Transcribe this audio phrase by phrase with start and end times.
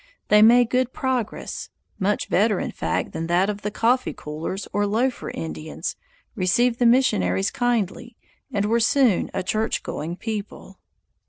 [0.29, 1.69] They made good progress;
[1.99, 5.95] much better, in fact, than that of the "coffee coolers" or "loafer" Indians,
[6.33, 8.17] received the missionaries kindly
[8.51, 10.79] and were soon a church going people.